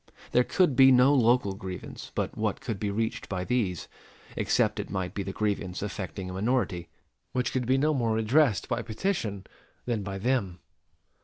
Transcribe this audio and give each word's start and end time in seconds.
There 0.31 0.43
could 0.43 0.75
be 0.75 0.91
no 0.91 1.13
local 1.13 1.53
grievance 1.53 2.11
but 2.15 2.35
what 2.35 2.59
could 2.59 2.79
be 2.79 2.89
reached 2.89 3.29
by 3.29 3.43
these, 3.43 3.87
except 4.35 4.79
it 4.79 4.89
might 4.89 5.13
be 5.13 5.21
the 5.21 5.31
grievance 5.31 5.83
affecting 5.83 6.27
a 6.27 6.33
minority, 6.33 6.89
which 7.33 7.51
could 7.51 7.67
be 7.67 7.77
no 7.77 7.93
more 7.93 8.15
redressed 8.15 8.67
by 8.67 8.81
petition 8.81 9.45
than 9.85 10.01
by 10.01 10.17
them. 10.17 10.57